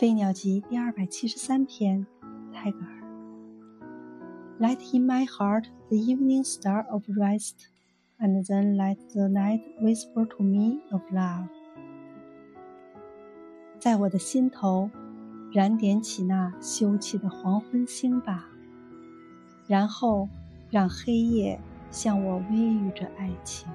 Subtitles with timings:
[0.00, 2.06] 飞鸟集第二百七十三篇，
[2.54, 3.02] 泰戈尔。
[4.58, 7.66] Let in my heart the evening star of rest,
[8.18, 11.48] and then let the night whisper to me of love。
[13.78, 14.88] 在我的心头，
[15.52, 18.48] 燃点起那休憩的黄昏星吧，
[19.66, 20.30] 然后
[20.70, 23.68] 让黑夜向我微语着爱情。